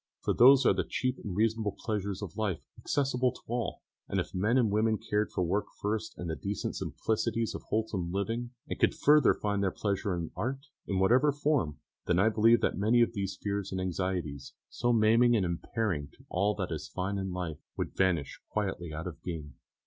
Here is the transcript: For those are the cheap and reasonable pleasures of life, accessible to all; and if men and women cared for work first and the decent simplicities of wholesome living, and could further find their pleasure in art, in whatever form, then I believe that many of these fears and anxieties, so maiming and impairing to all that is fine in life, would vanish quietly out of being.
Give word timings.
For 0.21 0.33
those 0.33 0.65
are 0.65 0.73
the 0.73 0.83
cheap 0.83 1.19
and 1.23 1.35
reasonable 1.35 1.75
pleasures 1.77 2.23
of 2.23 2.35
life, 2.35 2.63
accessible 2.75 3.31
to 3.33 3.41
all; 3.45 3.83
and 4.09 4.19
if 4.19 4.33
men 4.33 4.57
and 4.57 4.71
women 4.71 4.97
cared 4.97 5.29
for 5.31 5.43
work 5.43 5.67
first 5.79 6.17
and 6.17 6.27
the 6.27 6.35
decent 6.35 6.75
simplicities 6.75 7.53
of 7.53 7.61
wholesome 7.69 8.11
living, 8.11 8.49
and 8.67 8.79
could 8.79 8.95
further 8.95 9.35
find 9.35 9.61
their 9.61 9.69
pleasure 9.69 10.15
in 10.15 10.31
art, 10.35 10.65
in 10.87 10.97
whatever 10.97 11.31
form, 11.31 11.77
then 12.07 12.17
I 12.17 12.29
believe 12.29 12.61
that 12.61 12.79
many 12.79 13.03
of 13.03 13.13
these 13.13 13.37
fears 13.39 13.71
and 13.71 13.79
anxieties, 13.79 14.53
so 14.69 14.91
maiming 14.91 15.35
and 15.35 15.45
impairing 15.45 16.07
to 16.13 16.25
all 16.29 16.55
that 16.55 16.71
is 16.71 16.87
fine 16.87 17.19
in 17.19 17.31
life, 17.31 17.59
would 17.77 17.95
vanish 17.95 18.41
quietly 18.49 18.91
out 18.91 19.05
of 19.05 19.21
being. 19.21 19.53